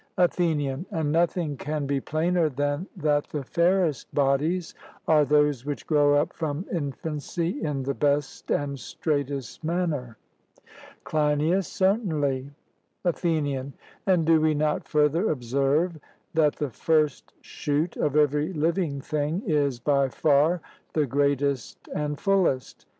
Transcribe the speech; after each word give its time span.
ATHENIAN: 0.17 0.87
And 0.89 1.11
nothing 1.11 1.57
can 1.57 1.85
be 1.85 2.01
plainer 2.01 2.49
than 2.49 2.87
that 2.97 3.25
the 3.27 3.43
fairest 3.43 4.11
bodies 4.15 4.73
are 5.07 5.23
those 5.23 5.63
which 5.63 5.85
grow 5.85 6.15
up 6.15 6.33
from 6.33 6.65
infancy 6.73 7.61
in 7.63 7.83
the 7.83 7.93
best 7.93 8.49
and 8.49 8.79
straightest 8.79 9.63
manner? 9.63 10.17
CLEINIAS: 11.03 11.67
Certainly. 11.67 12.49
ATHENIAN: 13.05 13.73
And 14.07 14.25
do 14.25 14.41
we 14.41 14.55
not 14.55 14.87
further 14.87 15.29
observe 15.29 15.99
that 16.33 16.55
the 16.55 16.71
first 16.71 17.33
shoot 17.41 17.95
of 17.95 18.15
every 18.15 18.53
living 18.53 19.01
thing 19.01 19.43
is 19.45 19.79
by 19.79 20.09
far 20.09 20.61
the 20.93 21.05
greatest 21.05 21.87
and 21.93 22.19
fullest? 22.19 22.87